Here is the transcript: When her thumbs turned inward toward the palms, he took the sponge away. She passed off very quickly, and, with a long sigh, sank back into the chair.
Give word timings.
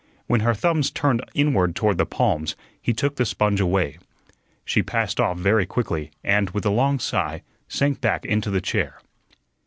When 0.25 0.39
her 0.39 0.55
thumbs 0.55 0.89
turned 0.89 1.21
inward 1.35 1.75
toward 1.75 1.99
the 1.99 2.07
palms, 2.07 2.55
he 2.81 2.91
took 2.91 3.17
the 3.17 3.23
sponge 3.23 3.61
away. 3.61 3.99
She 4.65 4.81
passed 4.81 5.19
off 5.19 5.37
very 5.37 5.67
quickly, 5.67 6.09
and, 6.23 6.49
with 6.49 6.65
a 6.65 6.71
long 6.71 6.97
sigh, 6.97 7.43
sank 7.67 8.01
back 8.01 8.25
into 8.25 8.49
the 8.49 8.61
chair. 8.61 8.99